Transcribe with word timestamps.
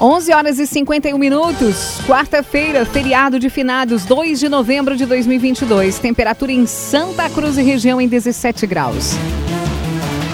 11 0.00 0.32
horas 0.32 0.58
e 0.58 0.66
51 0.66 1.18
minutos, 1.18 2.00
quarta-feira, 2.06 2.86
feriado 2.86 3.38
de 3.38 3.50
finados, 3.50 4.06
2 4.06 4.40
de 4.40 4.48
novembro 4.48 4.96
de 4.96 5.04
2022. 5.04 5.98
Temperatura 5.98 6.50
em 6.50 6.64
Santa 6.64 7.28
Cruz 7.28 7.58
e 7.58 7.62
região 7.62 8.00
em 8.00 8.08
17 8.08 8.66
graus. 8.66 9.12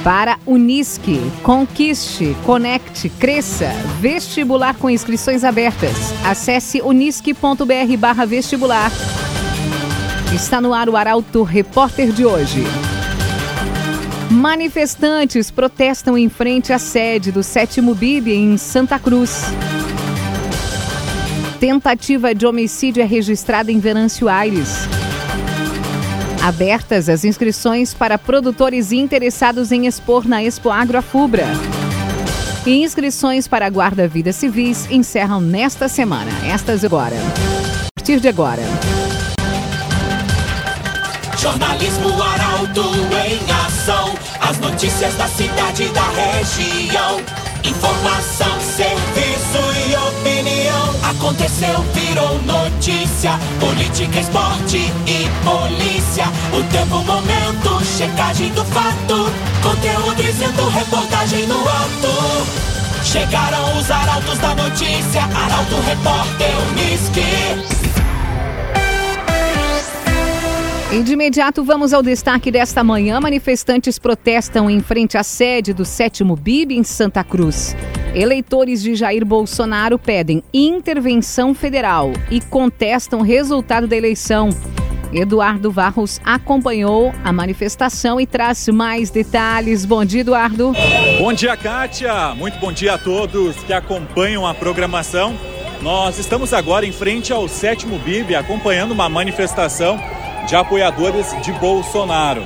Para 0.04 0.38
Unisque, 0.46 1.20
conquiste, 1.42 2.36
conecte, 2.44 3.08
cresça. 3.08 3.72
Vestibular 4.00 4.76
com 4.76 4.88
inscrições 4.88 5.42
abertas. 5.42 5.96
Acesse 6.24 6.80
unisque.br 6.80 7.96
barra 7.98 8.24
vestibular. 8.24 8.92
Está 10.32 10.60
no 10.60 10.72
ar 10.72 10.88
o 10.88 10.96
Arauto 10.96 11.42
Repórter 11.42 12.12
de 12.12 12.24
hoje. 12.24 12.62
Manifestantes 14.30 15.50
protestam 15.50 16.18
em 16.18 16.28
frente 16.28 16.72
à 16.72 16.78
sede 16.78 17.30
do 17.30 17.42
sétimo 17.42 17.94
BIB 17.94 18.32
em 18.32 18.56
Santa 18.56 18.98
Cruz. 18.98 19.44
Tentativa 21.60 22.34
de 22.34 22.44
homicídio 22.46 23.02
é 23.02 23.06
registrada 23.06 23.70
em 23.70 23.78
Venâncio 23.78 24.28
Aires. 24.28 24.88
Abertas 26.42 27.08
as 27.08 27.24
inscrições 27.24 27.94
para 27.94 28.18
produtores 28.18 28.92
interessados 28.92 29.72
em 29.72 29.86
expor 29.86 30.26
na 30.26 30.42
Expo 30.42 30.70
Agroafubra. 30.70 31.46
E 32.66 32.82
inscrições 32.82 33.46
para 33.46 33.68
guarda-vida 33.68 34.32
civis 34.32 34.90
encerram 34.90 35.40
nesta 35.40 35.88
semana. 35.88 36.30
Estas 36.44 36.84
agora. 36.84 37.16
A 37.16 38.00
partir 38.00 38.20
de 38.20 38.28
agora. 38.28 38.62
Jornalismo 41.38 42.10
Arauto 42.56 42.90
em 43.26 43.66
ação. 43.66 44.14
As 44.40 44.58
notícias 44.58 45.14
da 45.16 45.28
cidade 45.28 45.82
e 45.82 45.88
da 45.88 46.08
região. 46.08 47.20
Informação, 47.62 48.58
serviço 48.60 49.60
e 49.86 49.94
opinião. 49.94 51.10
Aconteceu, 51.10 51.84
virou 51.92 52.40
notícia. 52.44 53.38
Política, 53.60 54.20
esporte 54.20 54.78
e 55.06 55.28
polícia. 55.44 56.24
O 56.54 56.62
tempo, 56.72 57.04
momento, 57.04 57.84
checagem 57.84 58.48
do 58.52 58.64
fato. 58.64 59.30
Conteúdo 59.62 60.22
dizendo, 60.22 60.66
reportagem 60.70 61.46
no 61.46 61.60
ato. 61.60 62.46
Chegaram 63.04 63.78
os 63.78 63.90
arautos 63.90 64.38
da 64.38 64.54
notícia. 64.54 65.24
Arauto, 65.24 65.76
repórter, 65.86 66.54
Unisque. 66.70 67.85
E 70.92 71.02
de 71.02 71.14
imediato 71.14 71.64
vamos 71.64 71.92
ao 71.92 72.00
destaque 72.00 72.48
desta 72.48 72.84
manhã. 72.84 73.20
Manifestantes 73.20 73.98
protestam 73.98 74.70
em 74.70 74.80
frente 74.80 75.18
à 75.18 75.24
sede 75.24 75.72
do 75.72 75.84
sétimo 75.84 76.36
BIB 76.36 76.76
em 76.76 76.84
Santa 76.84 77.24
Cruz. 77.24 77.76
Eleitores 78.14 78.82
de 78.82 78.94
Jair 78.94 79.26
Bolsonaro 79.26 79.98
pedem 79.98 80.44
intervenção 80.54 81.52
federal 81.52 82.12
e 82.30 82.40
contestam 82.40 83.18
o 83.18 83.22
resultado 83.22 83.88
da 83.88 83.96
eleição. 83.96 84.50
Eduardo 85.12 85.72
Varros 85.72 86.20
acompanhou 86.24 87.12
a 87.24 87.32
manifestação 87.32 88.20
e 88.20 88.26
traz 88.26 88.68
mais 88.68 89.10
detalhes. 89.10 89.84
Bom 89.84 90.04
dia, 90.04 90.20
Eduardo. 90.20 90.72
Bom 91.18 91.32
dia, 91.32 91.56
Kátia. 91.56 92.32
Muito 92.36 92.60
bom 92.60 92.72
dia 92.72 92.94
a 92.94 92.98
todos 92.98 93.56
que 93.56 93.72
acompanham 93.72 94.46
a 94.46 94.54
programação. 94.54 95.36
Nós 95.82 96.18
estamos 96.18 96.52
agora 96.52 96.86
em 96.86 96.92
frente 96.92 97.32
ao 97.32 97.48
sétimo 97.48 97.98
BIB, 97.98 98.36
acompanhando 98.36 98.92
uma 98.92 99.08
manifestação 99.08 100.00
de 100.46 100.54
apoiadores 100.54 101.34
de 101.42 101.52
Bolsonaro. 101.52 102.42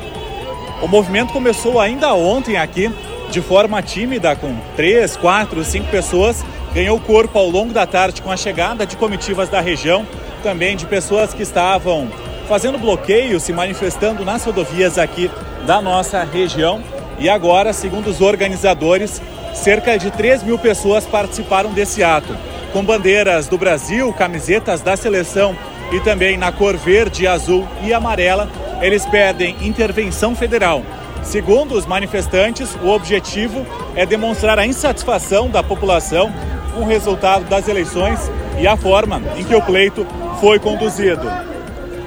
O 0.82 0.88
movimento 0.88 1.32
começou 1.32 1.78
ainda 1.78 2.14
ontem 2.14 2.56
aqui, 2.56 2.90
de 3.30 3.42
forma 3.42 3.82
tímida, 3.82 4.34
com 4.34 4.56
três, 4.74 5.16
quatro, 5.16 5.62
cinco 5.62 5.90
pessoas. 5.90 6.42
Ganhou 6.72 6.98
corpo 6.98 7.38
ao 7.38 7.48
longo 7.48 7.72
da 7.72 7.86
tarde 7.86 8.22
com 8.22 8.30
a 8.30 8.36
chegada 8.36 8.86
de 8.86 8.96
comitivas 8.96 9.48
da 9.48 9.60
região, 9.60 10.06
também 10.42 10.76
de 10.76 10.86
pessoas 10.86 11.34
que 11.34 11.42
estavam 11.42 12.08
fazendo 12.48 12.78
bloqueio, 12.78 13.38
se 13.38 13.52
manifestando 13.52 14.24
nas 14.24 14.44
rodovias 14.44 14.96
aqui 14.96 15.30
da 15.66 15.82
nossa 15.82 16.24
região. 16.24 16.80
E 17.18 17.28
agora, 17.28 17.72
segundo 17.74 18.08
os 18.08 18.22
organizadores, 18.22 19.20
cerca 19.52 19.98
de 19.98 20.10
3 20.10 20.42
mil 20.42 20.58
pessoas 20.58 21.04
participaram 21.04 21.70
desse 21.70 22.02
ato, 22.02 22.34
com 22.72 22.82
bandeiras 22.82 23.46
do 23.46 23.58
Brasil, 23.58 24.10
camisetas 24.14 24.80
da 24.80 24.96
seleção 24.96 25.54
e 25.92 26.00
também 26.00 26.36
na 26.36 26.52
cor 26.52 26.76
verde, 26.76 27.26
azul 27.26 27.66
e 27.82 27.92
amarela, 27.92 28.48
eles 28.80 29.04
pedem 29.06 29.56
intervenção 29.60 30.34
federal. 30.34 30.82
Segundo 31.22 31.74
os 31.74 31.86
manifestantes, 31.86 32.74
o 32.82 32.88
objetivo 32.88 33.66
é 33.94 34.06
demonstrar 34.06 34.58
a 34.58 34.66
insatisfação 34.66 35.50
da 35.50 35.62
população 35.62 36.32
com 36.74 36.80
o 36.80 36.86
resultado 36.86 37.44
das 37.44 37.68
eleições 37.68 38.30
e 38.58 38.66
a 38.66 38.76
forma 38.76 39.20
em 39.36 39.44
que 39.44 39.54
o 39.54 39.62
pleito 39.62 40.06
foi 40.40 40.58
conduzido. 40.58 41.30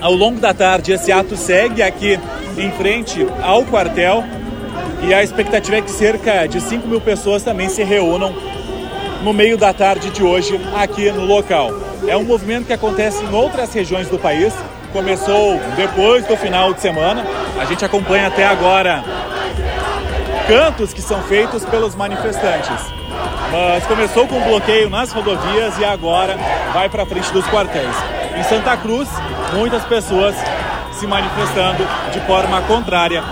Ao 0.01 0.13
longo 0.13 0.39
da 0.39 0.53
tarde, 0.53 0.91
esse 0.91 1.11
ato 1.11 1.37
segue 1.37 1.81
aqui 1.81 2.19
em 2.57 2.71
frente 2.71 3.25
ao 3.41 3.63
quartel 3.63 4.23
e 5.01 5.13
a 5.13 5.23
expectativa 5.23 5.77
é 5.77 5.81
que 5.81 5.91
cerca 5.91 6.45
de 6.47 6.59
5 6.59 6.87
mil 6.87 6.99
pessoas 6.99 7.43
também 7.43 7.69
se 7.69 7.83
reúnam 7.83 8.33
no 9.23 9.33
meio 9.33 9.57
da 9.57 9.73
tarde 9.73 10.09
de 10.09 10.23
hoje 10.23 10.59
aqui 10.75 11.11
no 11.11 11.25
local. 11.25 11.92
É 12.07 12.17
um 12.17 12.23
movimento 12.23 12.65
que 12.65 12.73
acontece 12.73 13.23
em 13.23 13.33
outras 13.33 13.73
regiões 13.73 14.07
do 14.09 14.19
país. 14.19 14.53
Começou 14.91 15.59
depois 15.75 16.25
do 16.25 16.35
final 16.35 16.73
de 16.73 16.81
semana. 16.81 17.25
A 17.59 17.65
gente 17.65 17.83
acompanha 17.83 18.27
até 18.27 18.45
agora 18.45 19.03
cantos 20.47 20.93
que 20.93 21.01
são 21.01 21.21
feitos 21.23 21.63
pelos 21.65 21.95
manifestantes. 21.95 22.91
Mas 23.51 23.85
começou 23.85 24.27
com 24.27 24.39
bloqueio 24.41 24.89
nas 24.89 25.11
rodovias 25.11 25.77
e 25.79 25.85
agora 25.85 26.37
vai 26.73 26.89
para 26.89 27.05
frente 27.05 27.31
dos 27.31 27.45
quartéis. 27.47 27.95
Em 28.37 28.43
Santa 28.43 28.75
Cruz, 28.77 29.07
muitas 29.53 29.83
pessoas 29.85 30.35
se 30.91 31.07
manifestando 31.07 31.87
de 32.11 32.19
forma 32.21 32.61
contrária 32.63 33.23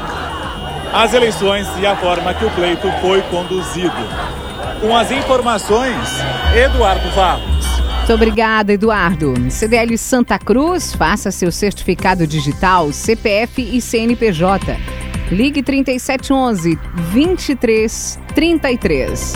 às 0.93 1.13
eleições 1.13 1.67
e 1.79 1.85
à 1.85 1.95
forma 1.95 2.33
que 2.33 2.45
o 2.45 2.51
pleito 2.51 2.91
foi 3.01 3.21
conduzido. 3.23 3.91
Com 4.79 4.95
as 4.95 5.11
informações, 5.11 5.95
Eduardo 6.55 7.09
Varros. 7.11 7.50
Muito 8.01 8.13
obrigada, 8.13 8.73
Eduardo. 8.73 9.35
CDL 9.51 9.95
Santa 9.95 10.39
Cruz, 10.39 10.91
faça 10.93 11.29
seu 11.29 11.51
certificado 11.51 12.25
digital, 12.25 12.91
CPF 12.91 13.61
e 13.61 13.79
CNPJ. 13.79 14.75
Ligue 15.31 15.61
3711 15.61 16.79
2333. 17.13 19.35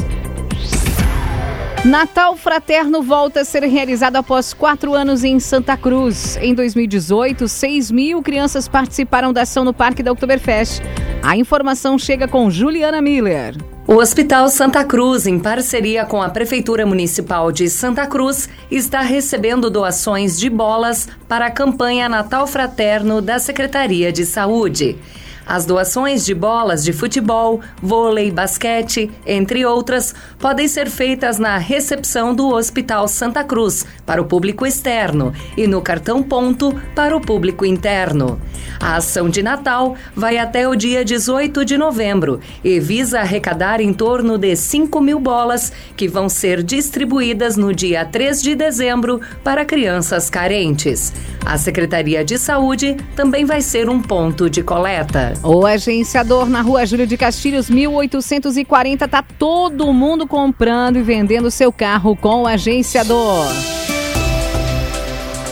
Natal 1.86 2.36
Fraterno 2.36 3.04
volta 3.04 3.42
a 3.42 3.46
ser 3.46 3.62
realizado 3.64 4.16
após 4.16 4.52
quatro 4.52 4.96
anos 4.96 5.24
em 5.24 5.40
Santa 5.40 5.78
Cruz. 5.78 6.36
Em 6.42 6.56
2018, 6.56 7.48
6 7.48 7.92
mil 7.92 8.24
crianças 8.24 8.68
participaram 8.68 9.32
da 9.32 9.44
ação 9.44 9.64
no 9.64 9.76
Parque 9.76 10.02
da 10.02 10.12
Oktoberfest. 10.12 10.82
A 11.22 11.38
informação 11.38 12.00
chega 12.00 12.28
com 12.28 12.50
Juliana 12.50 13.00
Miller. 13.00 13.56
O 13.88 13.98
Hospital 13.98 14.50
Santa 14.50 14.84
Cruz, 14.84 15.28
em 15.28 15.38
parceria 15.38 16.08
com 16.08 16.20
a 16.20 16.28
Prefeitura 16.28 16.88
Municipal 16.88 17.52
de 17.52 17.70
Santa 17.70 18.08
Cruz, 18.08 18.50
está 18.72 19.02
recebendo 19.02 19.70
doações 19.70 20.40
de 20.40 20.50
bolas 20.50 21.08
para 21.28 21.46
a 21.46 21.52
campanha 21.52 22.10
Natal 22.10 22.48
Fraterno 22.48 23.22
da 23.22 23.38
Secretaria 23.38 24.12
de 24.12 24.26
Saúde. 24.26 24.98
As 25.46 25.66
doações 25.66 26.26
de 26.26 26.34
bolas 26.34 26.84
de 26.84 26.92
futebol, 26.92 27.62
vôlei, 27.82 28.32
basquete, 28.32 29.12
entre 29.26 29.66
outras, 29.66 30.16
podem 30.40 30.68
ser 30.68 30.90
feitas 30.90 31.38
na 31.38 31.58
recepção 31.58 32.34
do 32.34 32.50
Hospital 32.50 33.08
Santa 33.08 33.44
Cruz 33.44 33.86
para 34.06 34.22
o 34.22 34.26
público 34.26 34.66
externo 34.66 35.34
e 35.56 35.68
no 35.68 35.82
cartão 35.82 36.24
ponto 36.24 36.74
para 36.96 37.16
o 37.16 37.22
público 37.22 37.66
interno. 37.66 38.40
A 38.80 38.96
ação 38.96 39.30
de 39.30 39.44
Natal 39.44 39.96
vai 40.16 40.38
até 40.38 40.68
o 40.68 40.76
dia 40.76 41.06
18 41.06 41.64
de 41.64 41.78
novembro 41.78 42.40
e 42.64 42.80
visa 42.80 43.20
arrecadar 43.20 43.80
em 43.80 43.94
torno 43.94 44.38
de 44.38 44.56
5 44.56 45.00
mil 45.00 45.20
bolas 45.20 45.72
que 45.96 46.08
vão 46.08 46.28
ser 46.28 46.64
distribuídas 46.64 47.56
no 47.56 47.74
dia 47.74 48.04
3 48.04 48.42
de 48.42 48.56
dezembro 48.56 49.22
para 49.44 49.64
crianças 49.64 50.30
carentes. 50.30 51.14
A 51.46 51.60
Secretaria 51.60 52.26
de 52.26 52.40
Saúde 52.40 52.98
também 53.16 53.46
vai 53.46 53.62
ser 53.62 53.88
um 53.88 54.02
ponto 54.02 54.50
de 54.50 54.64
coleta. 54.64 55.34
O 55.44 55.64
agenciador 55.64 56.50
na 56.50 56.62
rua 56.62 56.86
Júlio 56.88 57.06
de 57.06 57.16
Castilhos, 57.16 57.70
1840, 57.70 59.08
tá 59.08 59.22
todo 59.22 59.94
mundo 59.94 60.26
comprando 60.26 60.98
e 60.98 61.04
vendendo 61.04 61.52
seu 61.52 61.72
carro 61.72 62.16
com 62.16 62.44
o 62.44 62.48
agenciador. 62.48 63.46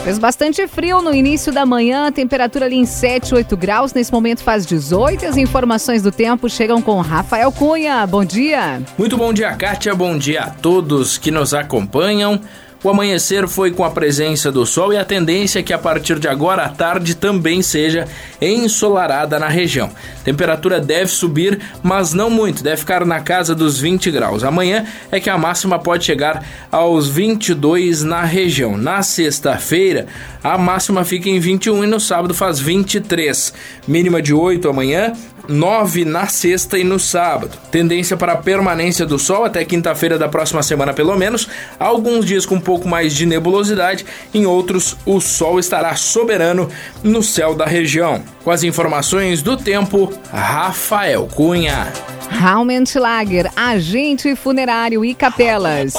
Fez 0.04 0.20
bastante 0.20 0.68
frio 0.68 1.02
no 1.02 1.14
início 1.14 1.54
da 1.54 1.66
manhã, 1.66 2.12
temperatura 2.12 2.66
ali 2.66 2.76
em 2.76 2.86
7, 2.86 3.36
8 3.36 3.56
graus. 3.56 3.94
Nesse 3.94 4.12
momento 4.12 4.44
faz 4.44 4.66
18. 4.66 5.26
As 5.26 5.38
informações 5.38 6.02
do 6.02 6.12
tempo 6.12 6.50
chegam 6.50 6.82
com 6.82 7.00
Rafael 7.00 7.50
Cunha. 7.54 8.06
Bom 8.06 8.26
dia. 8.26 8.82
Muito 8.98 9.16
bom 9.16 9.32
dia, 9.32 9.56
Kátia. 9.56 9.96
Bom 9.96 10.18
dia 10.18 10.42
a 10.42 10.50
todos 10.50 11.18
que 11.18 11.32
nos 11.32 11.54
acompanham. 11.54 12.42
O 12.84 12.90
amanhecer 12.90 13.48
foi 13.48 13.72
com 13.72 13.86
a 13.86 13.92
presença 13.92 14.52
do 14.52 14.66
sol 14.66 14.92
e 14.92 14.98
a 14.98 15.06
tendência 15.06 15.60
é 15.60 15.64
que 15.64 15.72
a 15.72 15.78
partir 15.78 16.20
de 16.20 16.28
agora 16.28 16.64
a 16.64 16.70
tarde 16.70 17.16
também 17.16 17.62
seja 17.62 18.06
ensolarada 18.42 19.40
na 19.40 19.48
região. 19.48 19.90
Temperatura 20.26 20.82
deve 20.82 21.10
subir, 21.10 21.62
mas 21.82 22.14
não 22.14 22.30
muito, 22.30 22.62
deve 22.62 22.76
ficar 22.76 23.06
na 23.06 23.22
casa 23.22 23.56
dos 23.56 23.80
20 23.80 24.12
graus. 24.12 24.44
Amanhã 24.44 24.86
é 25.10 25.18
que 25.18 25.30
a 25.30 25.38
máxima 25.38 25.80
pode 25.80 26.04
chegar 26.04 26.46
aos 26.70 27.08
22 27.08 28.04
na 28.04 28.26
região. 28.26 28.78
Na 28.78 29.02
sexta-feira, 29.02 30.06
a 30.44 30.58
máxima 30.58 31.06
fica 31.06 31.30
em 31.30 31.40
21 31.40 31.86
e 31.86 31.88
no 31.88 32.02
sábado 32.02 32.34
faz 32.34 32.60
23. 32.60 33.54
Mínima 33.88 34.22
de 34.22 34.34
8 34.34 34.68
amanhã 34.68 35.14
9 35.48 36.06
na 36.06 36.28
sexta 36.28 36.78
e 36.78 36.84
no 36.84 37.00
sábado. 37.00 37.58
Tendência 37.72 38.16
para 38.16 38.34
a 38.34 38.38
permanência 38.38 39.06
do 39.06 39.20
sol 39.20 39.46
até 39.46 39.64
quinta-feira 39.66 40.18
da 40.18 40.30
próxima 40.30 40.64
semana, 40.64 40.94
pelo 40.94 41.16
menos. 41.16 41.48
Alguns 41.80 42.26
dias 42.26 42.46
com 42.46 42.56
um 42.56 42.62
pouco 42.62 42.88
mais 42.88 43.14
de 43.14 43.26
nebulosidade, 43.26 44.06
em 44.34 44.46
outros, 44.46 44.96
o 45.06 45.20
sol 45.20 45.60
estará 45.60 45.96
soberano 45.96 46.70
no 47.04 47.22
céu 47.22 47.56
da 47.56 47.66
região. 47.66 48.24
Com 48.44 48.52
as 48.52 48.64
informações 48.64 49.42
do 49.42 49.58
tempo, 49.58 50.12
Rafael 50.32 51.28
Cunha. 51.34 51.92
Raumentlager, 52.30 53.52
agente 53.56 54.36
funerário 54.36 55.04
e 55.06 55.14
capelas. 55.14 55.94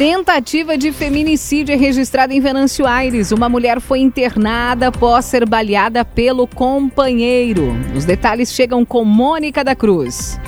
Tentativa 0.00 0.78
de 0.78 0.92
feminicídio 0.92 1.74
é 1.74 1.76
registrada 1.76 2.32
em 2.32 2.40
Venâncio 2.40 2.86
Aires. 2.86 3.32
Uma 3.32 3.50
mulher 3.50 3.82
foi 3.82 3.98
internada 3.98 4.88
após 4.88 5.26
ser 5.26 5.46
baleada 5.46 6.06
pelo 6.06 6.46
companheiro. 6.46 7.76
Os 7.94 8.06
detalhes 8.06 8.50
chegam 8.50 8.82
com 8.82 9.04
Mônica 9.04 9.62
da 9.62 9.76
Cruz. 9.76 10.40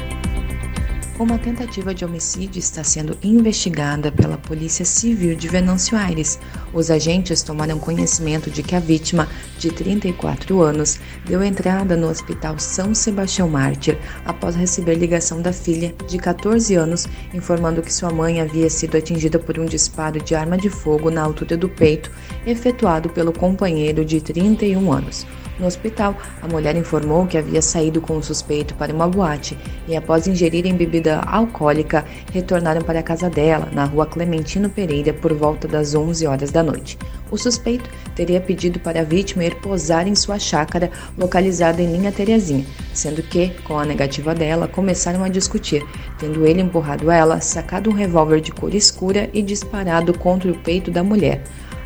Uma 1.23 1.39
tentativa 1.39 1.95
de 1.95 2.05
homicídio 2.05 2.59
está 2.59 2.83
sendo 2.83 3.17
investigada 3.23 4.11
pela 4.11 4.37
Polícia 4.37 4.85
Civil 4.85 5.37
de 5.37 5.47
Venâncio 5.47 5.97
Aires. 5.97 6.37
Os 6.75 6.91
agentes 6.91 7.45
tomaram 7.45 7.79
conhecimento 7.79 8.51
de 8.51 8.61
que 8.61 8.75
a 8.75 8.81
vítima, 8.81 9.29
de 9.57 9.71
34 9.71 10.61
anos, 10.61 10.99
deu 11.25 11.41
entrada 11.45 11.97
no 11.97 12.09
Hospital 12.09 12.59
São 12.59 12.93
Sebastião 12.93 13.49
Mártir 13.49 13.97
após 14.25 14.57
receber 14.57 14.97
ligação 14.97 15.41
da 15.41 15.53
filha, 15.53 15.95
de 16.09 16.19
14 16.19 16.75
anos, 16.75 17.07
informando 17.33 17.83
que 17.83 17.95
sua 17.95 18.11
mãe 18.11 18.41
havia 18.41 18.69
sido 18.69 18.97
atingida 18.97 19.39
por 19.39 19.61
um 19.61 19.65
disparo 19.65 20.21
de 20.21 20.35
arma 20.35 20.59
de 20.59 20.69
fogo 20.69 21.09
na 21.09 21.23
altura 21.23 21.57
do 21.57 21.69
peito, 21.69 22.11
efetuado 22.45 23.09
pelo 23.09 23.33
companheiro 23.33 24.05
de 24.05 24.21
31 24.21 24.93
anos. 24.93 25.25
No 25.59 25.67
hospital, 25.67 26.17
a 26.41 26.49
mulher 26.49 26.75
informou 26.77 27.27
que 27.27 27.37
havia 27.37 27.61
saído 27.61 28.01
com 28.01 28.17
o 28.17 28.23
suspeito 28.23 28.75
para 28.75 28.93
uma 28.93 29.07
boate 29.07 29.57
e, 29.87 29.95
após 29.95 30.27
ingerirem 30.27 30.75
bebida 30.75 31.21
alcoólica, 31.21 32.05
retornaram 32.33 32.83
para 32.83 33.01
a 33.01 33.03
casa 33.03 33.29
dela, 33.29 33.69
na 33.73 33.85
rua 33.85 34.07
Clementino 34.07 34.71
Pereira, 34.71 35.13
por 35.13 35.33
volta 35.35 35.69
das 35.69 35.95
11 35.95 36.27
horas 36.27 36.51
da 36.51 36.63
noite. 36.63 36.99
O 37.31 37.37
suspeito 37.37 37.89
teria 38.15 38.41
pedido 38.41 38.79
para 38.81 39.01
a 39.01 39.05
vítima 39.05 39.45
ir 39.45 39.55
posar 39.57 40.07
em 40.09 40.15
sua 40.15 40.39
chácara, 40.39 40.91
localizada 41.17 41.81
em 41.81 41.93
linha 41.93 42.13
Terezinha, 42.13 42.67
sendo 42.93 43.23
que, 43.23 43.51
com 43.65 43.79
a 43.79 43.85
negativa 43.85 44.35
dela, 44.35 44.67
começaram 44.69 45.23
a 45.23 45.29
discutir, 45.29 45.83
tendo 46.19 46.47
ele 46.47 46.61
empurrado 46.61 47.11
ela, 47.11 47.41
sacado 47.41 47.91
um 47.91 47.95
revólver 47.95 48.41
de 48.41 48.53
cor 48.53 48.75
escura 48.75 49.31
e 49.33 49.43
disparado 49.43 50.17
contra 50.19 50.51
o 50.51 50.59
peito 50.59 50.91
da 50.91 51.03
mulher. 51.03 51.43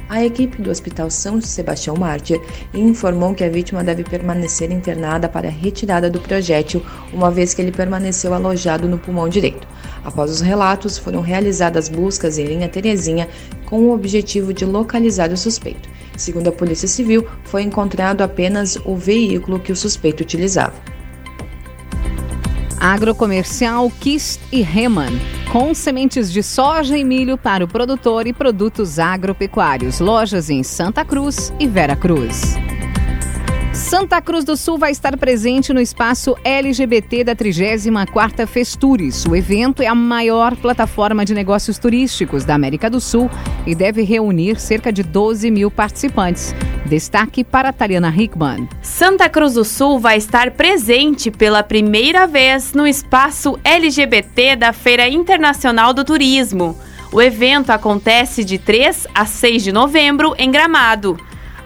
A 0.08 0.24
equipe 0.24 0.62
do 0.62 0.70
Hospital 0.70 1.10
São 1.10 1.40
Sebastião 1.40 1.96
Mártir 1.96 2.40
informou 2.72 3.34
que 3.34 3.42
a 3.42 3.48
vítima 3.48 3.82
deve 3.82 4.04
permanecer 4.04 4.70
internada 4.70 5.28
para 5.28 5.48
retirada 5.48 6.08
do 6.08 6.20
projétil, 6.20 6.80
uma 7.12 7.28
vez 7.28 7.52
que 7.52 7.60
ele 7.60 7.72
permaneceu 7.72 8.32
alojado 8.32 8.86
no 8.86 8.98
pulmão 8.98 9.28
direito. 9.28 9.66
Após 10.04 10.30
os 10.30 10.40
relatos, 10.40 10.96
foram 10.96 11.20
realizadas 11.20 11.88
buscas 11.88 12.38
em 12.38 12.44
linha 12.44 12.68
Terezinha 12.68 13.28
com 13.64 13.80
o 13.80 13.92
objetivo 13.92 14.54
de 14.54 14.64
localizar 14.64 15.32
o 15.32 15.36
suspeito. 15.36 15.88
Segundo 16.16 16.48
a 16.48 16.52
Polícia 16.52 16.86
Civil, 16.86 17.26
foi 17.42 17.62
encontrado 17.62 18.22
apenas 18.22 18.78
o 18.84 18.94
veículo 18.94 19.58
que 19.58 19.72
o 19.72 19.76
suspeito 19.76 20.22
utilizava. 20.22 20.95
Agrocomercial 22.86 23.90
Kist 23.98 24.40
e 24.52 24.62
Reman, 24.62 25.10
com 25.50 25.74
sementes 25.74 26.30
de 26.32 26.40
soja 26.40 26.96
e 26.96 27.02
milho 27.02 27.36
para 27.36 27.64
o 27.64 27.68
produtor 27.68 28.28
e 28.28 28.32
produtos 28.32 29.00
agropecuários. 29.00 29.98
Lojas 29.98 30.50
em 30.50 30.62
Santa 30.62 31.04
Cruz 31.04 31.52
e 31.58 31.66
Vera 31.66 31.96
Cruz. 31.96 32.54
Santa 33.72 34.22
Cruz 34.22 34.44
do 34.44 34.56
Sul 34.56 34.78
vai 34.78 34.92
estar 34.92 35.16
presente 35.16 35.72
no 35.72 35.80
espaço 35.80 36.36
LGBT 36.44 37.24
da 37.24 37.34
34ª 37.34 38.46
Festures. 38.46 39.26
O 39.26 39.34
evento 39.34 39.82
é 39.82 39.88
a 39.88 39.94
maior 39.94 40.54
plataforma 40.54 41.24
de 41.24 41.34
negócios 41.34 41.78
turísticos 41.78 42.44
da 42.44 42.54
América 42.54 42.88
do 42.88 43.00
Sul 43.00 43.28
e 43.66 43.74
deve 43.74 44.02
reunir 44.02 44.60
cerca 44.60 44.92
de 44.92 45.02
12 45.02 45.50
mil 45.50 45.72
participantes. 45.72 46.54
Destaque 46.86 47.44
para 47.44 47.72
Tariana 47.72 48.14
Hickman. 48.16 48.68
Santa 48.80 49.28
Cruz 49.28 49.54
do 49.54 49.64
Sul 49.64 49.98
vai 49.98 50.16
estar 50.16 50.52
presente 50.52 51.30
pela 51.30 51.62
primeira 51.62 52.26
vez 52.26 52.72
no 52.72 52.86
espaço 52.86 53.58
LGBT 53.64 54.56
da 54.56 54.72
Feira 54.72 55.08
Internacional 55.08 55.92
do 55.92 56.04
Turismo. 56.04 56.78
O 57.12 57.20
evento 57.20 57.70
acontece 57.70 58.44
de 58.44 58.58
3 58.58 59.06
a 59.14 59.26
6 59.26 59.64
de 59.64 59.72
novembro 59.72 60.34
em 60.38 60.50
Gramado. 60.50 61.18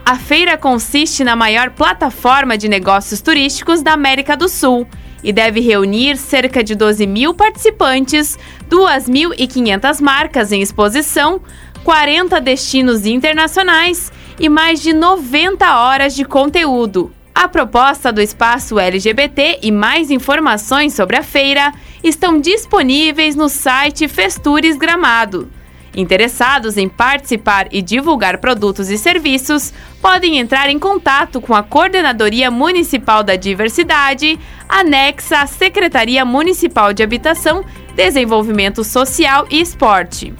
A 0.05 0.15
feira 0.15 0.57
consiste 0.57 1.23
na 1.23 1.35
maior 1.35 1.69
plataforma 1.71 2.57
de 2.57 2.67
negócios 2.67 3.21
turísticos 3.21 3.81
da 3.81 3.93
América 3.93 4.35
do 4.35 4.49
Sul 4.49 4.87
e 5.23 5.31
deve 5.31 5.59
reunir 5.59 6.17
cerca 6.17 6.63
de 6.63 6.73
12 6.73 7.05
mil 7.05 7.33
participantes, 7.33 8.37
2.500 8.69 10.01
marcas 10.01 10.51
em 10.51 10.61
exposição, 10.61 11.39
40 11.83 12.39
destinos 12.41 13.05
internacionais 13.05 14.11
e 14.39 14.49
mais 14.49 14.81
de 14.81 14.93
90 14.93 15.77
horas 15.77 16.15
de 16.15 16.25
conteúdo. 16.25 17.11
A 17.33 17.47
proposta 17.47 18.11
do 18.11 18.21
espaço 18.21 18.77
LGBT 18.77 19.59
e 19.61 19.71
mais 19.71 20.11
informações 20.11 20.93
sobre 20.93 21.17
a 21.17 21.23
feira 21.23 21.73
estão 22.03 22.39
disponíveis 22.39 23.35
no 23.35 23.47
site 23.47 24.07
Festures 24.07 24.77
Gramado. 24.77 25.49
Interessados 25.95 26.77
em 26.77 26.87
participar 26.87 27.67
e 27.71 27.81
divulgar 27.81 28.37
produtos 28.37 28.89
e 28.89 28.97
serviços 28.97 29.73
podem 30.01 30.39
entrar 30.39 30.69
em 30.69 30.79
contato 30.79 31.41
com 31.41 31.53
a 31.53 31.63
Coordenadoria 31.63 32.49
Municipal 32.49 33.23
da 33.23 33.35
Diversidade, 33.35 34.39
anexa 34.69 35.39
à 35.39 35.47
Secretaria 35.47 36.23
Municipal 36.23 36.93
de 36.93 37.03
Habitação, 37.03 37.65
Desenvolvimento 37.95 38.83
Social 38.83 39.45
e 39.49 39.59
Esporte. 39.59 40.33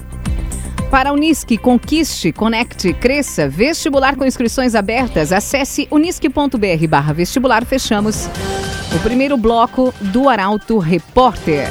Para 0.92 1.08
a 1.08 1.12
Unisque, 1.14 1.56
conquiste, 1.56 2.32
conecte, 2.32 2.92
cresça, 2.92 3.48
vestibular 3.48 4.14
com 4.14 4.26
inscrições 4.26 4.74
abertas, 4.74 5.32
acesse 5.32 5.88
unisque.br 5.90 6.86
barra 6.86 7.14
vestibular, 7.14 7.64
fechamos 7.64 8.28
o 8.94 8.98
primeiro 8.98 9.38
bloco 9.38 9.94
do 10.02 10.28
Arauto 10.28 10.76
Repórter. 10.76 11.66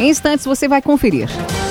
Em 0.00 0.08
instantes 0.10 0.44
você 0.44 0.66
vai 0.66 0.82
conferir. 0.82 1.28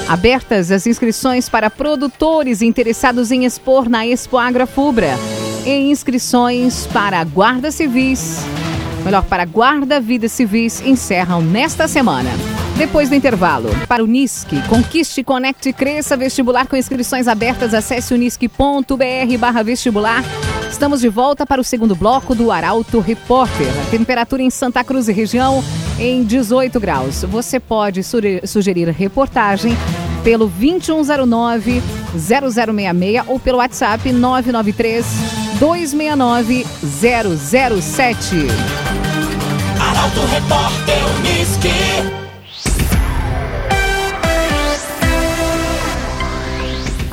Abertas 0.07 0.71
as 0.71 0.88
inscrições 0.88 1.50
para 1.50 1.69
produtores 1.69 2.61
interessados 2.61 3.29
em 3.29 3.43
expor 3.43 3.89
na 3.89 4.07
Expo 4.07 4.38
Agra 4.38 4.65
Fubra. 4.65 5.17
E 5.65 5.91
inscrições 5.91 6.88
para 6.93 7.21
Guarda 7.25 7.71
Civis, 7.71 8.38
melhor, 9.03 9.25
para 9.25 9.43
Guarda 9.43 10.00
Vida 10.00 10.29
Civis, 10.29 10.79
encerram 10.79 11.41
nesta 11.41 11.89
semana. 11.89 12.29
Depois 12.81 13.09
do 13.09 13.13
intervalo, 13.13 13.69
para 13.88 14.03
o 14.03 14.07
NISC, 14.07 14.47
conquiste, 14.67 15.23
conecte, 15.23 15.71
cresça, 15.71 16.17
vestibular 16.17 16.65
com 16.65 16.75
inscrições 16.75 17.27
abertas, 17.27 17.75
acesse 17.75 18.11
unisque.br 18.11 19.38
barra 19.38 19.61
vestibular. 19.61 20.23
Estamos 20.67 21.00
de 21.00 21.07
volta 21.07 21.45
para 21.45 21.61
o 21.61 21.63
segundo 21.63 21.95
bloco 21.95 22.33
do 22.33 22.51
Arauto 22.51 23.00
Repórter. 23.00 23.67
A 23.85 23.91
temperatura 23.91 24.41
em 24.41 24.50
Santa 24.50 24.83
Cruz 24.83 25.07
e 25.07 25.13
região 25.13 25.63
em 26.00 26.23
18 26.23 26.79
graus. 26.79 27.23
Você 27.25 27.59
pode 27.59 28.01
sugerir 28.47 28.89
reportagem 28.89 29.77
pelo 30.23 30.47
2109 30.47 31.83
0066 32.17 33.27
ou 33.27 33.39
pelo 33.39 33.59
WhatsApp 33.59 34.11
993 34.11 35.05
269 35.59 36.65
007. 36.81 38.47
Arauto 39.79 40.21
Repórter 40.25 40.97
Unisque. 41.19 42.30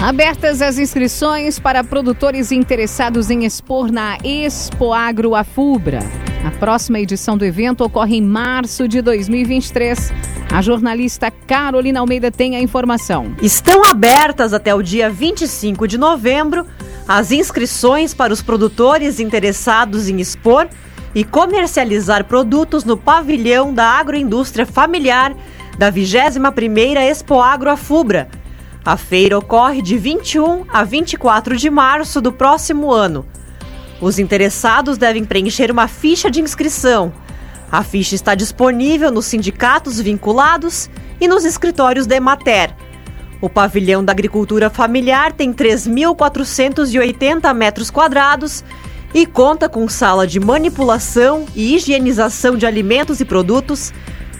Abertas 0.00 0.62
as 0.62 0.78
inscrições 0.78 1.58
para 1.58 1.82
produtores 1.82 2.52
interessados 2.52 3.30
em 3.30 3.44
expor 3.44 3.90
na 3.90 4.16
Expo 4.22 4.92
Agro 4.92 5.34
Afubra. 5.34 5.98
A 6.46 6.52
próxima 6.52 7.00
edição 7.00 7.36
do 7.36 7.44
evento 7.44 7.82
ocorre 7.82 8.16
em 8.16 8.22
março 8.22 8.86
de 8.86 9.02
2023. 9.02 10.12
A 10.52 10.62
jornalista 10.62 11.32
Carolina 11.32 11.98
Almeida 11.98 12.30
tem 12.30 12.54
a 12.54 12.60
informação. 12.60 13.34
Estão 13.42 13.84
abertas 13.84 14.54
até 14.54 14.72
o 14.72 14.82
dia 14.82 15.10
25 15.10 15.88
de 15.88 15.98
novembro 15.98 16.64
as 17.08 17.32
inscrições 17.32 18.14
para 18.14 18.32
os 18.32 18.40
produtores 18.40 19.18
interessados 19.18 20.08
em 20.08 20.20
expor 20.20 20.68
e 21.12 21.24
comercializar 21.24 22.24
produtos 22.24 22.84
no 22.84 22.96
pavilhão 22.96 23.74
da 23.74 23.84
agroindústria 23.84 24.64
familiar 24.64 25.34
da 25.76 25.90
21ª 25.90 26.98
Expo 27.00 27.40
Agro 27.40 27.68
Afubra. 27.68 28.28
A 28.88 28.96
feira 28.96 29.36
ocorre 29.36 29.82
de 29.82 29.98
21 29.98 30.64
a 30.66 30.82
24 30.82 31.58
de 31.58 31.68
março 31.68 32.22
do 32.22 32.32
próximo 32.32 32.90
ano. 32.90 33.26
Os 34.00 34.18
interessados 34.18 34.96
devem 34.96 35.26
preencher 35.26 35.70
uma 35.70 35.86
ficha 35.86 36.30
de 36.30 36.40
inscrição. 36.40 37.12
A 37.70 37.82
ficha 37.82 38.14
está 38.14 38.34
disponível 38.34 39.12
nos 39.12 39.26
sindicatos 39.26 40.00
vinculados 40.00 40.88
e 41.20 41.28
nos 41.28 41.44
escritórios 41.44 42.06
da 42.06 42.16
Emater. 42.16 42.74
O 43.42 43.50
pavilhão 43.50 44.02
da 44.02 44.12
agricultura 44.12 44.70
familiar 44.70 45.34
tem 45.34 45.52
3.480 45.52 47.52
metros 47.52 47.90
quadrados 47.90 48.64
e 49.12 49.26
conta 49.26 49.68
com 49.68 49.86
sala 49.86 50.26
de 50.26 50.40
manipulação 50.40 51.44
e 51.54 51.76
higienização 51.76 52.56
de 52.56 52.64
alimentos 52.64 53.20
e 53.20 53.26
produtos, 53.26 53.92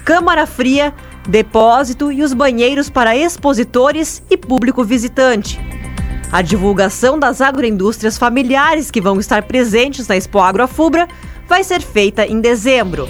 câmara 0.07 0.47
fria, 0.47 0.95
depósito 1.29 2.11
e 2.11 2.23
os 2.23 2.33
banheiros 2.33 2.89
para 2.89 3.15
expositores 3.15 4.23
e 4.31 4.37
público 4.37 4.83
visitante. 4.83 5.61
A 6.33 6.41
divulgação 6.41 7.19
das 7.19 7.41
agroindústrias 7.41 8.17
familiares 8.17 8.91
que 8.91 9.01
vão 9.01 9.21
estar 9.21 9.43
presentes 9.43 10.09
na 10.09 10.17
Expo 10.17 10.39
Agroafubra 10.39 11.07
vai 11.47 11.63
ser 11.63 11.83
feita 11.83 12.27
em 12.27 12.41
dezembro. 12.41 13.07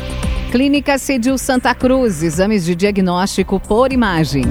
Clínica 0.51 0.99
Cedil 0.99 1.39
Santa 1.39 1.75
Cruz, 1.75 2.23
exames 2.23 2.65
de 2.65 2.75
diagnóstico 2.75 3.61
por 3.61 3.93
imagem. 3.93 4.45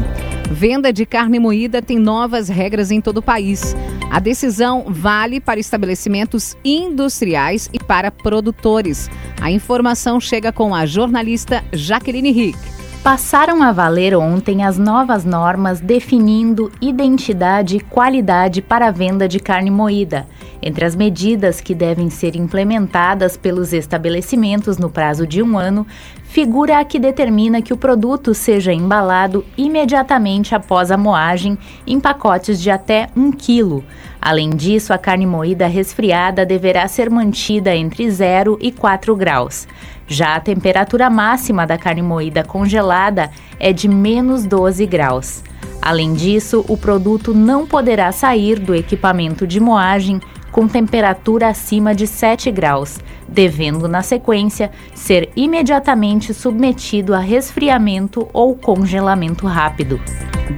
Venda 0.50 0.94
de 0.94 1.06
carne 1.06 1.40
moída 1.40 1.82
tem 1.82 1.98
novas 1.98 2.48
regras 2.48 2.90
em 2.90 3.02
todo 3.02 3.18
o 3.18 3.22
país. 3.22 3.76
A 4.10 4.20
decisão 4.20 4.86
vale 4.88 5.42
para 5.42 5.60
estabelecimentos 5.60 6.56
industriais 6.64 7.70
e 7.74 7.80
para 7.80 8.12
produtores. 8.12 9.10
A 9.42 9.52
informação 9.52 10.22
chega 10.22 10.54
com 10.54 10.74
a 10.74 10.86
jornalista 10.86 11.64
Jaqueline 11.74 12.32
Rick 12.32 12.77
passaram 13.04 13.64
a 13.64 13.72
valer 13.72 14.16
ontem 14.16 14.64
as 14.64 14.78
novas 14.78 15.24
normas 15.24 15.80
definindo 15.80 16.72
identidade 16.82 17.78
e 17.78 17.80
qualidade 17.80 18.62
para 18.62 18.88
a 18.88 18.92
venda 18.92 19.28
de 19.28 19.40
carne 19.40 19.72
moída. 19.72 20.28
Entre 20.68 20.84
as 20.84 20.98
medidas 20.98 21.62
que 21.62 21.74
devem 21.74 22.10
ser 22.10 22.36
implementadas 22.36 23.38
pelos 23.38 23.72
estabelecimentos 23.72 24.78
no 24.78 24.90
prazo 24.90 25.26
de 25.26 25.42
um 25.42 25.58
ano, 25.58 25.88
figura 26.26 26.80
a 26.80 26.84
que 26.84 27.00
determina 27.00 27.62
que 27.62 27.72
o 27.72 27.78
produto 27.78 28.34
seja 28.34 28.74
embalado 28.74 29.46
imediatamente 29.58 30.54
após 30.54 30.92
a 30.92 30.98
moagem 30.98 31.58
em 31.88 32.02
pacotes 32.02 32.60
de 32.60 32.70
até 32.70 33.08
1 33.16 33.32
quilo. 33.32 33.82
Além 34.22 34.50
disso, 34.50 34.92
a 34.92 34.98
carne 34.98 35.26
moída 35.26 35.68
resfriada 35.68 36.46
deverá 36.46 36.86
ser 36.90 37.10
mantida 37.10 37.74
entre 37.74 38.12
0 38.12 38.58
e 38.60 38.70
4 38.70 39.16
graus. 39.16 39.66
Já 40.06 40.36
a 40.36 40.42
temperatura 40.42 41.10
máxima 41.10 41.66
da 41.66 41.78
carne 41.78 42.02
moída 42.02 42.44
congelada 42.44 43.32
é 43.58 43.72
de 43.72 43.88
menos 43.88 44.46
12 44.46 44.86
graus. 44.86 45.42
Além 45.82 46.14
disso, 46.14 46.66
o 46.68 46.76
produto 46.76 47.34
não 47.34 47.66
poderá 47.66 48.12
sair 48.12 48.60
do 48.60 48.76
equipamento 48.76 49.48
de 49.48 49.62
moagem 49.62 50.20
com 50.58 50.68
temperatura 50.68 51.50
acima 51.50 51.94
de 51.94 52.08
7 52.08 52.50
graus, 52.50 52.98
devendo, 53.28 53.88
na 53.88 54.02
sequência, 54.02 54.72
ser 54.96 55.30
imediatamente 55.36 56.34
submetido 56.34 57.14
a 57.14 57.20
resfriamento 57.20 58.28
ou 58.34 58.56
congelamento 58.56 59.46
rápido. 59.46 60.02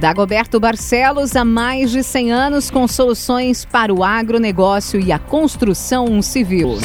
Dagoberto 0.00 0.58
Barcelos, 0.58 1.36
há 1.36 1.44
mais 1.44 1.90
de 1.90 2.02
100 2.02 2.32
anos, 2.32 2.70
com 2.70 2.88
soluções 2.88 3.66
para 3.66 3.92
o 3.92 4.02
agronegócio 4.02 4.98
e 4.98 5.12
a 5.12 5.18
construção 5.18 6.22
civil. 6.22 6.78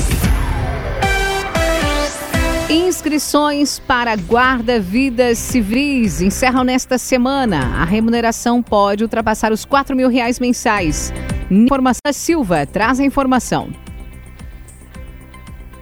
Inscrições 2.70 3.80
para 3.80 4.14
guarda-vidas 4.16 5.38
civis 5.38 6.20
encerram 6.20 6.66
nesta 6.66 6.98
semana. 6.98 7.82
A 7.82 7.86
remuneração 7.86 8.62
pode 8.62 9.06
ultrapassar 9.06 9.54
os 9.54 9.64
4 9.64 9.96
mil 9.96 10.10
reais 10.10 10.38
mensais. 10.38 11.14
Informação 11.50 12.12
Silva 12.12 12.66
traz 12.66 13.00
a 13.00 13.06
informação. 13.06 13.70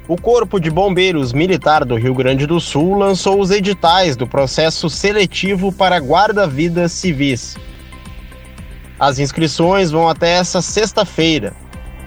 O 0.10 0.18
Corpo 0.18 0.60
de 0.60 0.70
Bombeiros 0.70 1.32
Militar 1.32 1.86
do 1.86 1.96
Rio 1.96 2.14
Grande 2.14 2.46
do 2.46 2.60
Sul 2.60 2.98
lançou 2.98 3.40
os 3.40 3.50
editais 3.50 4.18
do 4.18 4.28
processo 4.28 4.90
seletivo 4.90 5.72
para 5.72 6.00
guarda-vidas 6.00 6.92
civis. 6.92 7.56
As 9.00 9.20
inscrições 9.20 9.90
vão 9.90 10.10
até 10.10 10.32
essa 10.32 10.62
sexta-feira. 10.62 11.54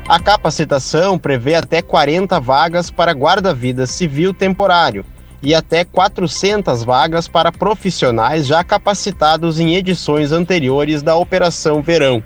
A 0.07 0.21
capacitação 0.21 1.19
prevê 1.19 1.55
até 1.55 1.81
40 1.81 2.39
vagas 2.39 2.91
para 2.91 3.13
guarda-vidas 3.13 3.91
civil 3.91 4.35
temporário 4.35 5.03
e 5.43 5.55
até 5.55 5.83
400 5.83 6.85
vagas 6.85 7.27
para 7.27 7.51
profissionais 7.51 8.47
já 8.47 8.63
capacitados 8.63 9.59
em 9.59 9.75
edições 9.75 10.31
anteriores 10.31 11.03
da 11.03 11.17
Operação 11.17 11.81
Verão. 11.81 12.23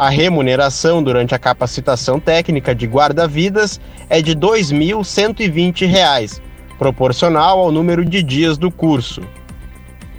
A 0.00 0.08
remuneração 0.08 1.02
durante 1.02 1.34
a 1.34 1.38
capacitação 1.38 2.18
técnica 2.18 2.74
de 2.74 2.86
guarda-vidas 2.86 3.78
é 4.08 4.22
de 4.22 4.30
R$ 4.30 4.38
2.120, 4.38 6.40
proporcional 6.78 7.58
ao 7.58 7.70
número 7.70 8.02
de 8.02 8.22
dias 8.22 8.56
do 8.56 8.70
curso. 8.70 9.20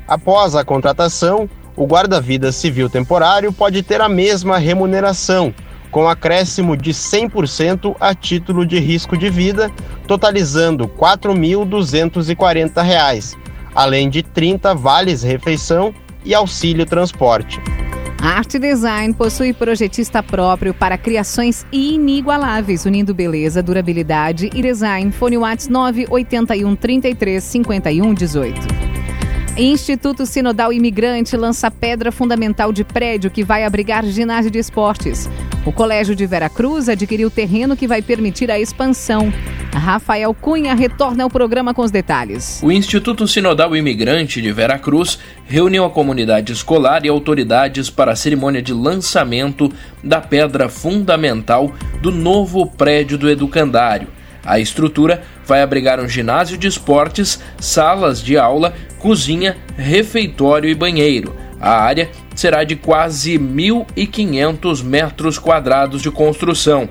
Após 0.07 0.55
a 0.55 0.63
contratação, 0.63 1.49
o 1.75 1.87
guarda-vidas 1.87 2.57
civil 2.57 2.91
temporário 2.91 3.51
pode 3.51 3.81
ter 3.81 4.01
a 4.01 4.07
mesma 4.07 4.59
remuneração, 4.59 5.51
com 5.89 6.07
acréscimo 6.07 6.77
de 6.77 6.93
100% 6.93 7.95
a 7.99 8.13
título 8.13 8.67
de 8.67 8.77
risco 8.77 9.17
de 9.17 9.31
vida, 9.31 9.71
totalizando 10.05 10.83
R$ 10.83 10.91
4.240, 10.91 13.35
além 13.73 14.11
de 14.11 14.21
30 14.21 14.75
vales 14.75 15.23
refeição 15.23 15.91
e 16.23 16.35
auxílio 16.35 16.85
transporte. 16.85 17.59
Arte 18.21 18.59
Design 18.59 19.15
possui 19.15 19.51
projetista 19.51 20.21
próprio 20.21 20.75
para 20.75 20.95
criações 20.95 21.65
inigualáveis, 21.71 22.85
unindo 22.85 23.15
beleza, 23.15 23.63
durabilidade 23.63 24.47
e 24.53 24.61
design. 24.61 25.11
Fone 25.11 25.39
Whats 25.39 25.67
981 25.67 26.75
33 26.75 27.43
51 27.43 28.13
18. 28.13 28.61
Instituto 29.57 30.27
Sinodal 30.27 30.71
Imigrante 30.71 31.35
lança 31.35 31.71
pedra 31.71 32.11
fundamental 32.11 32.71
de 32.71 32.83
prédio 32.83 33.31
que 33.31 33.43
vai 33.43 33.63
abrigar 33.63 34.05
ginásio 34.05 34.51
de 34.51 34.59
esportes. 34.59 35.27
O 35.65 35.71
Colégio 35.71 36.15
de 36.15 36.27
Veracruz 36.27 36.89
adquiriu 36.89 37.31
terreno 37.31 37.75
que 37.75 37.87
vai 37.87 38.03
permitir 38.03 38.51
a 38.51 38.59
expansão. 38.59 39.33
Rafael 39.73 40.33
Cunha 40.33 40.75
retorna 40.75 41.23
ao 41.23 41.29
programa 41.29 41.73
com 41.73 41.81
os 41.81 41.91
detalhes. 41.91 42.61
O 42.61 42.71
Instituto 42.71 43.27
Sinodal 43.27 43.75
Imigrante 43.75 44.41
de 44.41 44.51
Veracruz 44.51 45.17
reuniu 45.45 45.85
a 45.85 45.89
comunidade 45.89 46.51
escolar 46.51 47.05
e 47.05 47.09
autoridades 47.09 47.89
para 47.89 48.11
a 48.11 48.15
cerimônia 48.15 48.61
de 48.61 48.73
lançamento 48.73 49.71
da 50.03 50.19
pedra 50.19 50.69
fundamental 50.69 51.71
do 52.01 52.11
novo 52.11 52.65
prédio 52.65 53.17
do 53.17 53.29
educandário. 53.29 54.07
A 54.45 54.59
estrutura 54.59 55.23
vai 55.45 55.61
abrigar 55.61 55.99
um 55.99 56.07
ginásio 56.07 56.57
de 56.57 56.67
esportes, 56.67 57.39
salas 57.59 58.21
de 58.21 58.37
aula, 58.37 58.73
cozinha, 58.99 59.55
refeitório 59.77 60.69
e 60.69 60.75
banheiro. 60.75 61.35
A 61.59 61.79
área 61.79 62.09
será 62.35 62.63
de 62.63 62.75
quase 62.75 63.37
1.500 63.37 64.83
metros 64.83 65.37
quadrados 65.37 66.01
de 66.01 66.09
construção. 66.09 66.89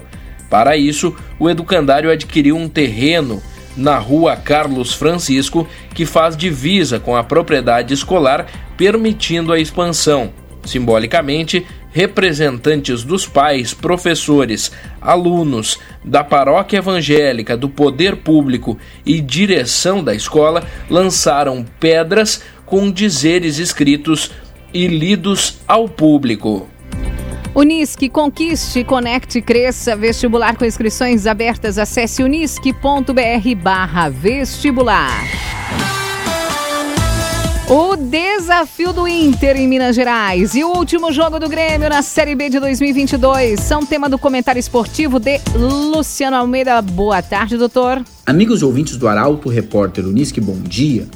Para 0.50 0.76
isso, 0.76 1.14
o 1.38 1.49
educandário 1.49 2.11
adquiriu 2.11 2.57
um 2.57 2.69
terreno 2.69 3.40
na 3.76 3.97
rua 3.99 4.37
Carlos 4.37 4.92
Francisco, 4.92 5.66
que 5.95 6.04
faz 6.04 6.37
divisa 6.37 6.99
com 6.99 7.16
a 7.16 7.23
propriedade 7.23 7.95
escolar, 7.95 8.47
permitindo 8.76 9.52
a 9.52 9.61
expansão. 9.61 10.33
Simbolicamente, 10.64 11.64
representantes 11.92 13.02
dos 13.02 13.26
pais, 13.26 13.73
professores, 13.73 14.71
alunos, 15.00 15.78
da 16.04 16.23
paróquia 16.23 16.78
evangélica, 16.78 17.57
do 17.57 17.69
poder 17.69 18.16
público 18.16 18.76
e 19.07 19.21
direção 19.21 20.02
da 20.02 20.14
escola 20.14 20.64
lançaram 20.88 21.64
pedras 21.78 22.42
com 22.66 22.90
dizeres 22.90 23.59
escritos 23.59 24.30
e 24.73 24.87
lidos 24.87 25.59
ao 25.66 25.88
público. 25.88 26.69
Unisque, 27.61 28.09
conquiste, 28.09 28.83
conecte, 28.83 29.43
cresça. 29.43 29.95
Vestibular 29.95 30.57
com 30.57 30.64
inscrições 30.64 31.26
abertas. 31.26 31.76
Acesse 31.76 32.23
unisque.br 32.23 33.55
barra 33.62 34.09
vestibular. 34.09 35.23
O 37.69 37.97
desafio 37.97 38.95
do 38.95 39.07
Inter 39.07 39.59
em 39.59 39.69
Minas 39.69 39.95
Gerais 39.95 40.55
e 40.55 40.64
o 40.64 40.69
último 40.69 41.12
jogo 41.12 41.38
do 41.38 41.50
Grêmio 41.50 41.90
na 41.90 42.00
Série 42.00 42.35
B 42.35 42.49
de 42.49 42.59
2022 42.59 43.61
são 43.61 43.85
tema 43.85 44.09
do 44.09 44.19
comentário 44.19 44.59
esportivo 44.59 45.21
de 45.21 45.38
Luciano 45.55 46.38
Almeida. 46.38 46.81
Boa 46.81 47.21
tarde, 47.21 47.59
doutor. 47.59 48.02
Amigos 48.25 48.62
ouvintes 48.62 48.97
do 48.97 49.07
Arauto, 49.07 49.50
repórter 49.50 50.07
Unisque, 50.07 50.40
bom 50.40 50.59
dia. 50.62 51.07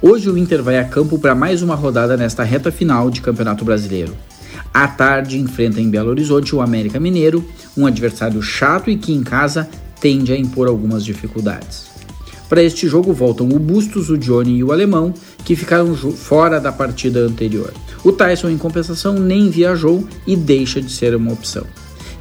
Hoje 0.00 0.30
o 0.30 0.38
Inter 0.38 0.62
vai 0.62 0.78
a 0.78 0.84
campo 0.84 1.18
para 1.18 1.34
mais 1.34 1.60
uma 1.60 1.74
rodada 1.74 2.16
nesta 2.16 2.44
reta 2.44 2.70
final 2.70 3.10
de 3.10 3.20
Campeonato 3.20 3.64
Brasileiro. 3.64 4.16
À 4.72 4.88
tarde 4.88 5.38
enfrenta 5.38 5.80
em 5.80 5.90
Belo 5.90 6.10
Horizonte 6.10 6.54
o 6.54 6.60
América 6.60 6.98
Mineiro, 6.98 7.44
um 7.76 7.86
adversário 7.86 8.40
chato 8.40 8.90
e 8.90 8.96
que 8.96 9.12
em 9.12 9.22
casa 9.22 9.68
tende 10.00 10.32
a 10.32 10.36
impor 10.36 10.66
algumas 10.66 11.04
dificuldades. 11.04 11.92
Para 12.48 12.62
este 12.62 12.86
jogo 12.86 13.12
voltam 13.12 13.48
o 13.48 13.58
Bustos, 13.58 14.10
o 14.10 14.18
Johnny 14.18 14.58
e 14.58 14.64
o 14.64 14.72
Alemão, 14.72 15.14
que 15.44 15.56
ficaram 15.56 15.94
fora 15.94 16.60
da 16.60 16.70
partida 16.70 17.20
anterior. 17.20 17.72
O 18.04 18.12
Tyson, 18.12 18.50
em 18.50 18.58
compensação, 18.58 19.14
nem 19.14 19.48
viajou 19.48 20.06
e 20.26 20.36
deixa 20.36 20.80
de 20.80 20.90
ser 20.90 21.14
uma 21.14 21.32
opção. 21.32 21.64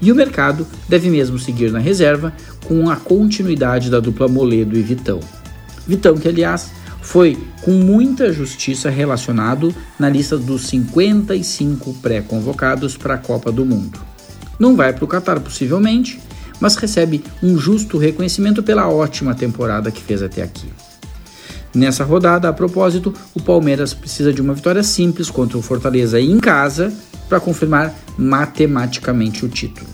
E 0.01 0.11
o 0.11 0.15
mercado 0.15 0.65
deve 0.87 1.09
mesmo 1.09 1.37
seguir 1.37 1.71
na 1.71 1.79
reserva 1.79 2.33
com 2.65 2.89
a 2.89 2.95
continuidade 2.95 3.89
da 3.89 3.99
dupla 3.99 4.27
Moledo 4.27 4.77
e 4.77 4.81
Vitão. 4.81 5.19
Vitão, 5.87 6.15
que 6.15 6.27
aliás 6.27 6.71
foi 7.01 7.37
com 7.61 7.71
muita 7.71 8.31
justiça 8.31 8.89
relacionado 8.89 9.73
na 9.99 10.09
lista 10.09 10.37
dos 10.37 10.67
55 10.67 11.93
pré-convocados 11.95 12.95
para 12.95 13.15
a 13.15 13.17
Copa 13.17 13.51
do 13.51 13.65
Mundo. 13.65 13.99
Não 14.59 14.75
vai 14.75 14.93
para 14.93 15.03
o 15.03 15.07
Qatar 15.07 15.39
possivelmente, 15.39 16.21
mas 16.59 16.75
recebe 16.75 17.23
um 17.41 17.57
justo 17.57 17.97
reconhecimento 17.97 18.61
pela 18.61 18.87
ótima 18.87 19.33
temporada 19.33 19.91
que 19.91 20.01
fez 20.01 20.21
até 20.21 20.43
aqui. 20.43 20.67
Nessa 21.73 22.03
rodada, 22.03 22.49
a 22.49 22.53
propósito, 22.53 23.13
o 23.33 23.41
Palmeiras 23.41 23.93
precisa 23.93 24.31
de 24.31 24.41
uma 24.41 24.53
vitória 24.53 24.83
simples 24.83 25.29
contra 25.29 25.57
o 25.57 25.61
Fortaleza 25.61 26.19
em 26.19 26.37
casa 26.39 26.93
para 27.27 27.39
confirmar 27.39 27.95
matematicamente 28.17 29.45
o 29.45 29.49
título. 29.49 29.87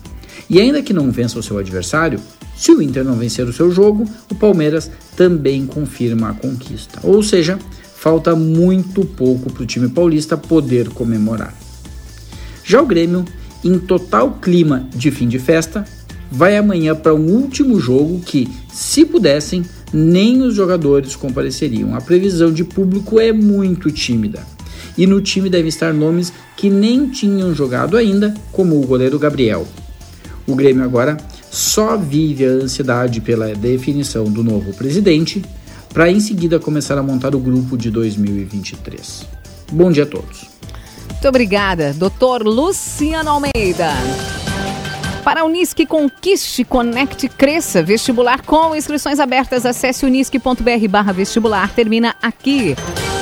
E 0.50 0.60
ainda 0.60 0.82
que 0.82 0.94
não 0.94 1.12
vença 1.12 1.38
o 1.38 1.44
seu 1.44 1.58
adversário, 1.58 2.20
se 2.58 2.72
o 2.72 2.82
Inter 2.82 3.04
não 3.04 3.16
vencer 3.16 3.48
o 3.48 3.54
seu 3.54 3.72
jogo, 3.72 4.10
o 4.32 4.36
Palmeiras 4.36 4.90
também 5.16 5.66
confirma 5.68 6.30
a 6.30 6.34
conquista. 6.34 7.00
Ou 7.04 7.22
seja, 7.22 7.60
falta 7.96 8.36
muito 8.36 9.06
pouco 9.06 9.54
para 9.54 9.64
o 9.64 9.66
time 9.66 9.88
paulista 9.88 10.36
poder 10.36 10.90
comemorar. 10.90 11.54
Já 12.64 12.82
o 12.82 12.86
Grêmio, 12.86 13.24
em 13.64 13.78
total 13.78 14.40
clima 14.42 14.88
de 14.94 15.12
fim 15.12 15.28
de 15.28 15.38
festa, 15.38 15.86
vai 16.32 16.58
amanhã 16.58 16.96
para 16.96 17.14
um 17.14 17.28
último 17.28 17.80
jogo 17.80 18.20
que, 18.22 18.50
se 18.74 19.06
pudessem, 19.06 19.64
nem 19.94 20.42
os 20.42 20.56
jogadores 20.56 21.16
compareceriam. 21.16 21.96
A 21.96 22.02
previsão 22.02 22.52
de 22.52 22.64
público 22.64 23.20
é 23.20 23.32
muito 23.32 23.92
tímida. 23.92 24.46
E 24.98 25.06
no 25.06 25.22
time 25.22 25.50
devem 25.50 25.70
estar 25.70 25.94
nomes 25.94 26.34
que 26.56 26.72
nem 26.72 27.08
tinham 27.08 27.54
jogado 27.54 27.96
ainda, 27.96 28.34
como 28.52 28.82
o 28.82 28.86
goleiro 28.86 29.20
Gabriel. 29.20 29.68
O 30.48 30.56
Grêmio 30.56 30.84
agora 30.84 31.18
só 31.58 31.98
vive 31.98 32.46
a 32.46 32.50
ansiedade 32.50 33.20
pela 33.20 33.48
definição 33.56 34.26
do 34.26 34.44
novo 34.44 34.74
presidente, 34.74 35.44
para 35.92 36.12
em 36.12 36.20
seguida 36.20 36.60
começar 36.60 36.98
a 37.00 37.04
montar 37.04 37.34
o 37.34 37.40
grupo 37.40 37.76
de 37.76 37.90
2023. 37.90 39.26
Bom 39.72 39.92
dia 39.92 40.04
a 40.04 40.06
todos. 40.06 40.46
Muito 41.10 41.28
obrigada, 41.28 41.94
doutor 41.94 42.44
Luciano 42.44 43.32
Almeida. 43.32 43.92
Para 45.24 45.42
a 45.42 45.46
Unisque, 45.46 45.86
conquiste, 45.88 46.64
conecte, 46.64 47.28
cresça. 47.28 47.82
Vestibular 47.82 48.44
com 48.44 48.76
inscrições 48.76 49.20
abertas. 49.20 49.66
Acesse 49.66 50.06
unisque.br 50.06 50.88
barra 50.88 51.12
vestibular. 51.12 51.74
Termina 51.74 52.16
aqui. 52.22 52.76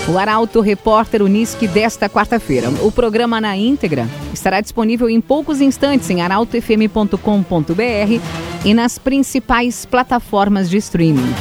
O 0.07 0.19
Arauto 0.19 0.62
Repórter 0.62 1.24
Unisque 1.24 1.67
desta 1.67 2.07
quarta-feira. 2.07 2.69
O 2.83 2.91
programa 2.91 3.41
na 3.41 3.57
íntegra 3.57 4.07
estará 4.31 4.62
disponível 4.62 5.09
em 5.09 5.19
poucos 5.19 5.62
instantes 5.62 6.09
em 6.12 6.21
arautofm.com.br 6.21 8.21
e 8.63 8.74
nas 8.74 9.00
principais 9.00 9.85
plataformas 9.85 10.69
de 10.69 10.77
streaming. 10.77 11.33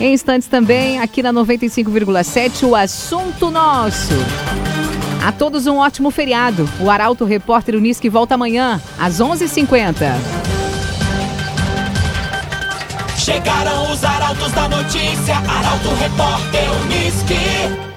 Em 0.00 0.14
instantes 0.14 0.46
também, 0.46 1.00
aqui 1.00 1.22
na 1.22 1.32
95,7, 1.32 2.68
o 2.68 2.76
assunto 2.76 3.50
nosso. 3.50 4.14
A 5.24 5.32
todos 5.32 5.66
um 5.66 5.78
ótimo 5.78 6.10
feriado. 6.10 6.68
O 6.80 6.90
Arauto 6.90 7.24
Repórter 7.24 7.76
Unisque 7.76 8.08
volta 8.08 8.34
amanhã, 8.34 8.80
às 8.98 9.20
11:50. 9.20 9.42
h 9.42 9.48
50 9.48 10.16
Chegaram 13.16 13.92
os 13.92 14.02
arautos 14.02 14.50
da 14.52 14.68
notícia, 14.68 15.36
Arauto 15.36 15.94
Repórter 16.00 16.64
Unisque. 16.82 17.91